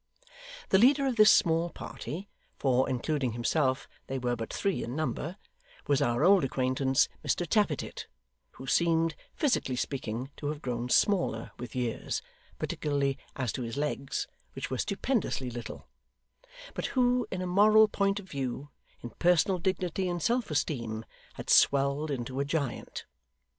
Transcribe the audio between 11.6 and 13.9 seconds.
years (particularly as to his